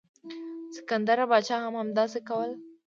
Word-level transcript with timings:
سکندر 0.75 1.19
پاچا 1.31 1.57
هم 1.63 1.73
همداسې 1.81 2.19
کول. 2.27 2.51